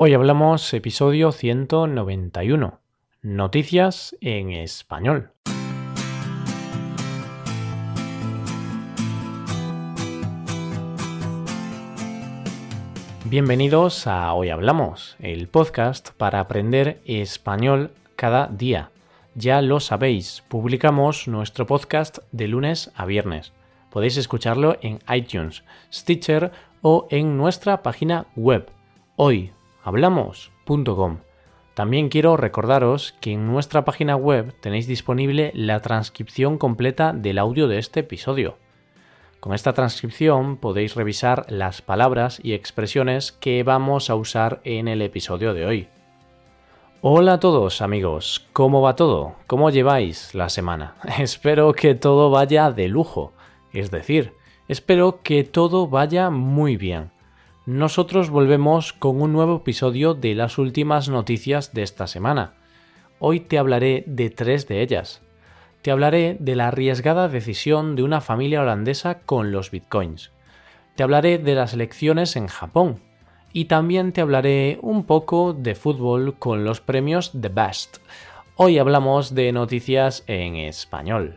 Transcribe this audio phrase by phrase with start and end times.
[0.00, 2.78] Hoy hablamos episodio 191,
[3.22, 5.32] Noticias en español.
[13.24, 18.92] Bienvenidos a Hoy Hablamos, el podcast para aprender español cada día.
[19.34, 23.52] Ya lo sabéis, publicamos nuestro podcast de lunes a viernes.
[23.90, 26.52] Podéis escucharlo en iTunes, Stitcher
[26.82, 28.70] o en nuestra página web
[29.16, 29.50] hoy
[29.88, 31.20] hablamos.com.
[31.72, 37.68] También quiero recordaros que en nuestra página web tenéis disponible la transcripción completa del audio
[37.68, 38.58] de este episodio.
[39.40, 45.00] Con esta transcripción podéis revisar las palabras y expresiones que vamos a usar en el
[45.00, 45.88] episodio de hoy.
[47.00, 49.36] Hola a todos amigos, ¿cómo va todo?
[49.46, 50.96] ¿Cómo lleváis la semana?
[51.18, 53.32] espero que todo vaya de lujo,
[53.72, 54.34] es decir,
[54.68, 57.10] espero que todo vaya muy bien
[57.68, 62.54] nosotros volvemos con un nuevo episodio de las últimas noticias de esta semana.
[63.18, 65.20] Hoy te hablaré de tres de ellas.
[65.82, 70.32] Te hablaré de la arriesgada decisión de una familia holandesa con los bitcoins.
[70.94, 73.02] Te hablaré de las elecciones en Japón.
[73.52, 77.98] Y también te hablaré un poco de fútbol con los premios The Best.
[78.56, 81.36] Hoy hablamos de noticias en español.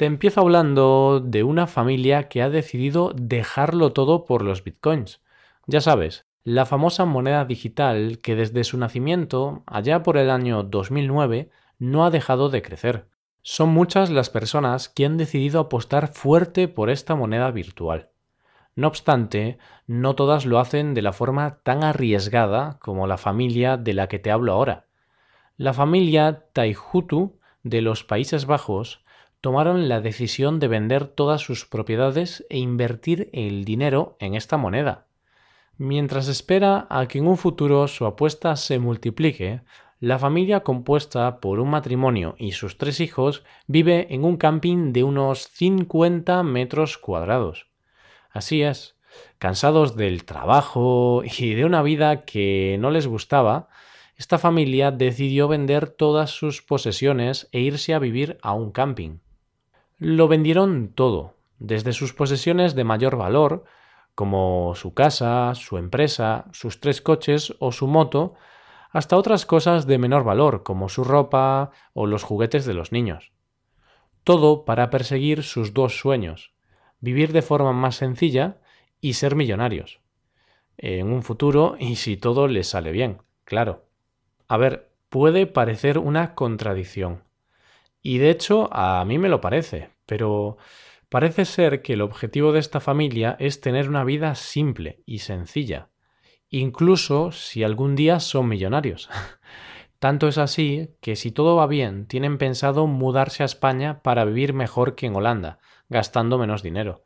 [0.00, 5.20] Te empiezo hablando de una familia que ha decidido dejarlo todo por los bitcoins.
[5.66, 11.50] Ya sabes, la famosa moneda digital que desde su nacimiento, allá por el año 2009,
[11.78, 13.08] no ha dejado de crecer.
[13.42, 18.08] Son muchas las personas que han decidido apostar fuerte por esta moneda virtual.
[18.74, 23.92] No obstante, no todas lo hacen de la forma tan arriesgada como la familia de
[23.92, 24.86] la que te hablo ahora.
[25.58, 29.04] La familia Taihutu de los Países Bajos
[29.40, 35.06] tomaron la decisión de vender todas sus propiedades e invertir el dinero en esta moneda.
[35.78, 39.62] Mientras espera a que en un futuro su apuesta se multiplique,
[39.98, 45.04] la familia compuesta por un matrimonio y sus tres hijos vive en un camping de
[45.04, 47.68] unos 50 metros cuadrados.
[48.30, 48.96] Así es,
[49.38, 53.68] cansados del trabajo y de una vida que no les gustaba,
[54.16, 59.18] esta familia decidió vender todas sus posesiones e irse a vivir a un camping.
[60.02, 63.64] Lo vendieron todo, desde sus posesiones de mayor valor,
[64.14, 68.32] como su casa, su empresa, sus tres coches o su moto,
[68.92, 73.32] hasta otras cosas de menor valor, como su ropa o los juguetes de los niños.
[74.24, 76.54] Todo para perseguir sus dos sueños,
[77.00, 78.56] vivir de forma más sencilla
[79.02, 80.00] y ser millonarios.
[80.78, 83.84] En un futuro y si todo les sale bien, claro.
[84.48, 87.22] A ver, puede parecer una contradicción,
[88.02, 90.56] y de hecho, a mí me lo parece, pero
[91.08, 95.90] parece ser que el objetivo de esta familia es tener una vida simple y sencilla,
[96.48, 99.10] incluso si algún día son millonarios.
[99.98, 104.54] Tanto es así que si todo va bien, tienen pensado mudarse a España para vivir
[104.54, 105.58] mejor que en Holanda,
[105.90, 107.04] gastando menos dinero.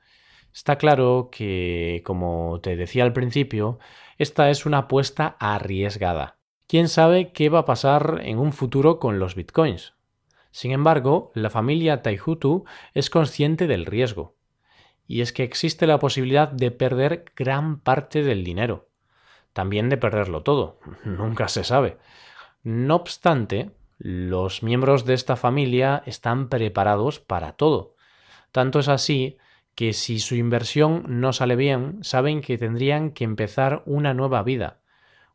[0.55, 3.81] Está claro que, como te decía al principio,
[4.19, 6.39] esta es una apuesta arriesgada.
[6.69, 9.94] ¿Quién sabe qué va a pasar en un futuro con los bitcoins?
[10.55, 14.37] Sin embargo, la familia Taihutu es consciente del riesgo,
[15.05, 18.89] y es que existe la posibilidad de perder gran parte del dinero,
[19.53, 21.99] también de perderlo todo, nunca se sabe.
[22.63, 27.97] No obstante, los miembros de esta familia están preparados para todo.
[28.53, 29.39] Tanto es así
[29.75, 34.79] que si su inversión no sale bien, saben que tendrían que empezar una nueva vida,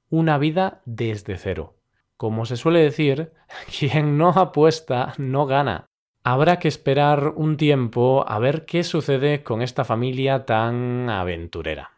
[0.10, 1.79] una vida desde cero.
[2.20, 3.32] Como se suele decir,
[3.80, 5.86] quien no apuesta no gana.
[6.22, 11.92] Habrá que esperar un tiempo a ver qué sucede con esta familia tan aventurera.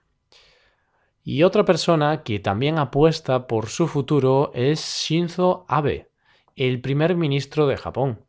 [1.24, 6.12] Y otra persona que también apuesta por su futuro es Shinzo Abe,
[6.56, 8.24] el primer ministro de Japón.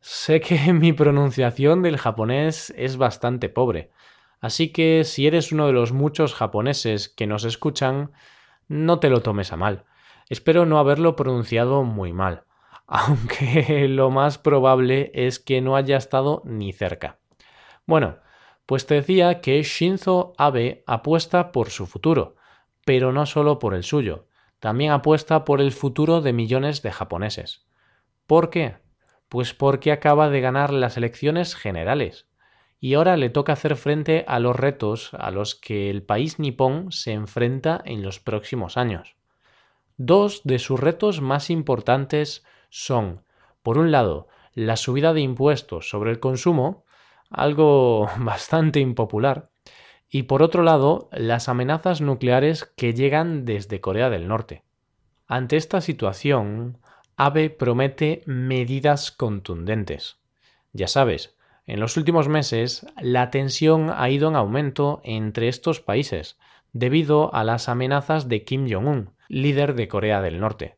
[0.00, 3.92] Sé que mi pronunciación del japonés es bastante pobre,
[4.40, 8.10] así que si eres uno de los muchos japoneses que nos escuchan,
[8.66, 9.84] no te lo tomes a mal.
[10.32, 12.44] Espero no haberlo pronunciado muy mal,
[12.86, 17.18] aunque lo más probable es que no haya estado ni cerca.
[17.84, 18.16] Bueno,
[18.64, 22.36] pues te decía que Shinzo Abe apuesta por su futuro,
[22.86, 24.26] pero no solo por el suyo,
[24.58, 27.66] también apuesta por el futuro de millones de japoneses.
[28.26, 28.76] ¿Por qué?
[29.28, 32.26] Pues porque acaba de ganar las elecciones generales
[32.80, 36.90] y ahora le toca hacer frente a los retos a los que el país nipón
[36.90, 39.14] se enfrenta en los próximos años.
[39.96, 43.22] Dos de sus retos más importantes son,
[43.62, 46.84] por un lado, la subida de impuestos sobre el consumo,
[47.30, 49.50] algo bastante impopular,
[50.08, 54.62] y por otro lado, las amenazas nucleares que llegan desde Corea del Norte.
[55.26, 56.78] Ante esta situación,
[57.16, 60.18] Abe promete medidas contundentes.
[60.72, 61.36] Ya sabes,
[61.66, 66.38] en los últimos meses la tensión ha ido en aumento entre estos países
[66.72, 70.76] debido a las amenazas de Kim Jong-un, líder de Corea del Norte.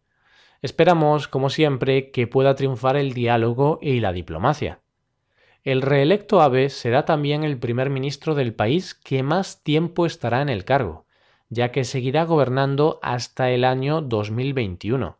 [0.62, 4.80] Esperamos, como siempre, que pueda triunfar el diálogo y la diplomacia.
[5.64, 10.48] El reelecto Abe será también el primer ministro del país que más tiempo estará en
[10.48, 11.04] el cargo,
[11.48, 15.18] ya que seguirá gobernando hasta el año 2021.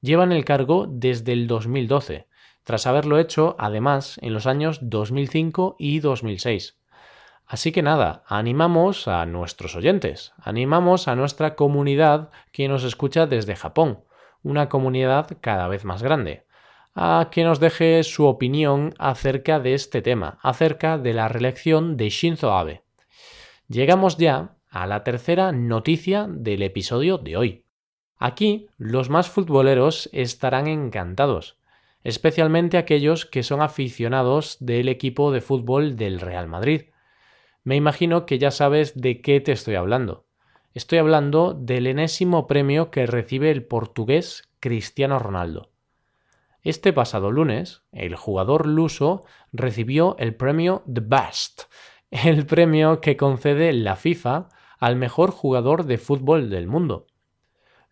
[0.00, 2.28] Lleva en el cargo desde el 2012,
[2.62, 6.79] tras haberlo hecho además en los años 2005 y 2006.
[7.50, 13.56] Así que nada, animamos a nuestros oyentes, animamos a nuestra comunidad que nos escucha desde
[13.56, 14.04] Japón,
[14.44, 16.44] una comunidad cada vez más grande,
[16.94, 22.10] a que nos deje su opinión acerca de este tema, acerca de la reelección de
[22.10, 22.84] Shinzo Abe.
[23.66, 27.64] Llegamos ya a la tercera noticia del episodio de hoy.
[28.16, 31.58] Aquí los más futboleros estarán encantados,
[32.04, 36.82] especialmente aquellos que son aficionados del equipo de fútbol del Real Madrid.
[37.62, 40.26] Me imagino que ya sabes de qué te estoy hablando.
[40.72, 45.70] Estoy hablando del enésimo premio que recibe el portugués Cristiano Ronaldo.
[46.62, 51.62] Este pasado lunes, el jugador luso recibió el premio The Best,
[52.10, 54.48] el premio que concede la FIFA
[54.78, 57.06] al mejor jugador de fútbol del mundo.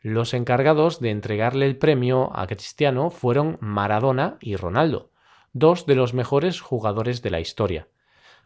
[0.00, 5.11] Los encargados de entregarle el premio a Cristiano fueron Maradona y Ronaldo,
[5.53, 7.88] dos de los mejores jugadores de la historia.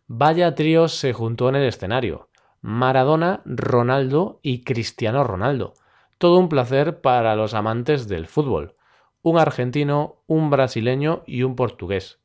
[0.07, 2.29] Vaya trío se juntó en el escenario.
[2.61, 5.75] Maradona, Ronaldo y Cristiano Ronaldo.
[6.19, 8.77] Todo un placer para los amantes del fútbol.
[9.23, 12.21] Un argentino, un brasileño y un portugués.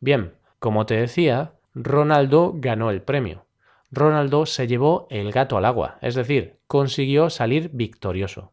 [0.00, 3.46] Bien, como te decía, Ronaldo ganó el premio.
[3.92, 8.52] Ronaldo se llevó el gato al agua, es decir, consiguió salir victorioso.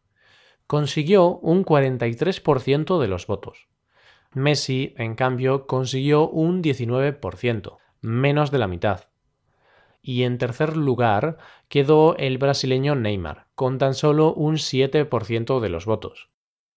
[0.66, 3.68] Consiguió un 43% de los votos.
[4.34, 7.78] Messi, en cambio, consiguió un 19%,
[8.08, 9.06] menos de la mitad.
[10.02, 11.38] Y en tercer lugar
[11.68, 16.30] quedó el brasileño Neymar, con tan solo un 7% de los votos.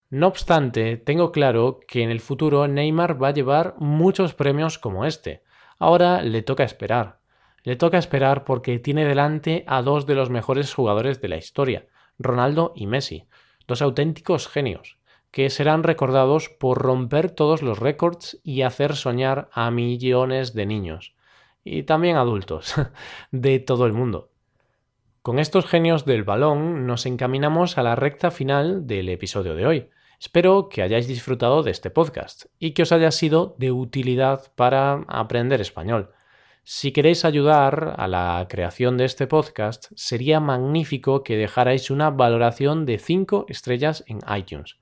[0.09, 5.05] No obstante, tengo claro que en el futuro Neymar va a llevar muchos premios como
[5.05, 5.45] este.
[5.79, 7.21] Ahora le toca esperar.
[7.63, 11.87] Le toca esperar porque tiene delante a dos de los mejores jugadores de la historia,
[12.19, 13.29] Ronaldo y Messi,
[13.69, 14.99] dos auténticos genios,
[15.31, 21.15] que serán recordados por romper todos los récords y hacer soñar a millones de niños,
[21.71, 22.75] y también adultos,
[23.31, 24.31] de todo el mundo.
[25.23, 29.91] Con estos genios del balón nos encaminamos a la recta final del episodio de hoy.
[30.19, 35.05] Espero que hayáis disfrutado de este podcast y que os haya sido de utilidad para
[35.07, 36.11] aprender español.
[36.65, 42.85] Si queréis ayudar a la creación de este podcast, sería magnífico que dejarais una valoración
[42.85, 44.77] de 5 estrellas en iTunes.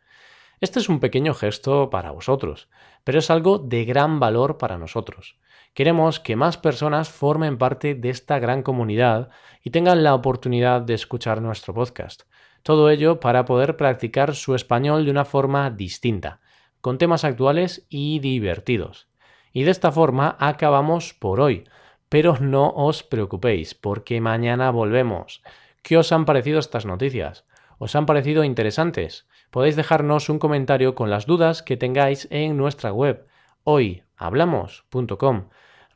[0.60, 2.68] Este es un pequeño gesto para vosotros,
[3.04, 5.36] pero es algo de gran valor para nosotros.
[5.78, 9.28] Queremos que más personas formen parte de esta gran comunidad
[9.62, 12.22] y tengan la oportunidad de escuchar nuestro podcast.
[12.64, 16.40] Todo ello para poder practicar su español de una forma distinta,
[16.80, 19.06] con temas actuales y divertidos.
[19.52, 21.62] Y de esta forma acabamos por hoy.
[22.08, 25.44] Pero no os preocupéis, porque mañana volvemos.
[25.82, 27.44] ¿Qué os han parecido estas noticias?
[27.78, 29.28] ¿Os han parecido interesantes?
[29.52, 33.28] Podéis dejarnos un comentario con las dudas que tengáis en nuestra web
[33.62, 35.44] hoyhablamos.com.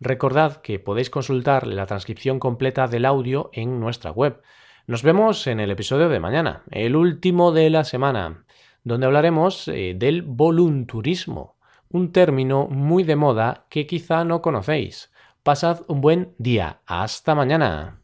[0.04, 4.42] Recordad que podéis consultar la transcripción completa del audio en nuestra web.
[4.88, 8.44] Nos vemos en el episodio de mañana, el último de la semana,
[8.82, 11.54] donde hablaremos eh, del volunturismo
[11.88, 15.12] un término muy de moda que quizá no conocéis.
[15.44, 16.80] Pasad un buen día.
[16.84, 18.01] Hasta mañana.